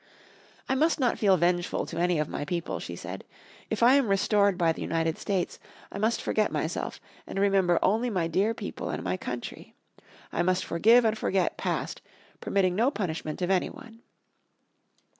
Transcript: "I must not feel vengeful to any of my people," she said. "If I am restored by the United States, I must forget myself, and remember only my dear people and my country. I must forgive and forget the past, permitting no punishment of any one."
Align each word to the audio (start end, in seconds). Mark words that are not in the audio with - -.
"I 0.67 0.73
must 0.73 0.99
not 0.99 1.19
feel 1.19 1.37
vengeful 1.37 1.85
to 1.85 1.99
any 1.99 2.17
of 2.17 2.27
my 2.27 2.43
people," 2.43 2.79
she 2.79 2.95
said. 2.95 3.23
"If 3.69 3.83
I 3.83 3.93
am 3.93 4.07
restored 4.07 4.57
by 4.57 4.71
the 4.71 4.81
United 4.81 5.19
States, 5.19 5.59
I 5.91 5.99
must 5.99 6.23
forget 6.23 6.51
myself, 6.51 6.99
and 7.27 7.37
remember 7.37 7.77
only 7.83 8.09
my 8.09 8.27
dear 8.27 8.55
people 8.55 8.89
and 8.89 9.03
my 9.03 9.15
country. 9.15 9.75
I 10.33 10.41
must 10.41 10.65
forgive 10.65 11.05
and 11.05 11.15
forget 11.15 11.55
the 11.55 11.61
past, 11.61 12.01
permitting 12.39 12.75
no 12.75 12.89
punishment 12.89 13.43
of 13.43 13.51
any 13.51 13.69
one." 13.69 14.01